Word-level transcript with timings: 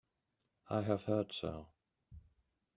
I 0.71 0.81
have 0.81 1.03
heard 1.03 1.31
so. 1.31 1.67